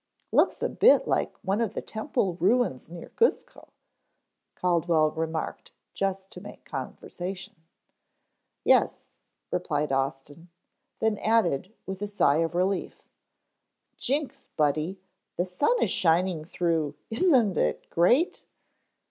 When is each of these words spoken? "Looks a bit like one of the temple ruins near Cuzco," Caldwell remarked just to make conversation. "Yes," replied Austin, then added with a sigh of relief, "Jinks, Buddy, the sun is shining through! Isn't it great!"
"Looks 0.31 0.63
a 0.63 0.67
bit 0.69 1.07
like 1.07 1.35
one 1.43 1.61
of 1.61 1.75
the 1.75 1.81
temple 1.83 2.33
ruins 2.39 2.89
near 2.89 3.09
Cuzco," 3.09 3.67
Caldwell 4.55 5.11
remarked 5.11 5.73
just 5.93 6.31
to 6.31 6.41
make 6.41 6.65
conversation. 6.65 7.55
"Yes," 8.63 9.05
replied 9.51 9.91
Austin, 9.91 10.49
then 11.01 11.19
added 11.19 11.71
with 11.85 12.01
a 12.01 12.07
sigh 12.07 12.37
of 12.37 12.55
relief, 12.55 13.03
"Jinks, 13.95 14.47
Buddy, 14.57 14.99
the 15.35 15.45
sun 15.45 15.79
is 15.83 15.91
shining 15.91 16.45
through! 16.45 16.95
Isn't 17.11 17.55
it 17.55 17.87
great!" 17.91 18.45